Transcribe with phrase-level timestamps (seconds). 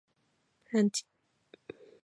[0.71, 1.05] ランチ